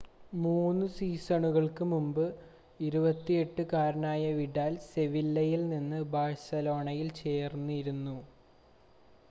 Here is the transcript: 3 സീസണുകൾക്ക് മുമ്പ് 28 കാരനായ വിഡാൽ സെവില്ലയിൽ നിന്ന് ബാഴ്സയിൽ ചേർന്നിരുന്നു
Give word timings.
3 0.35 0.85
സീസണുകൾക്ക് 0.93 1.83
മുമ്പ് 1.89 2.23
28 2.79 3.35
കാരനായ 3.73 4.23
വിഡാൽ 4.39 4.73
സെവില്ലയിൽ 4.89 5.61
നിന്ന് 5.69 5.99
ബാഴ്സയിൽ 6.11 6.69
ചേർന്നിരുന്നു 7.21 8.17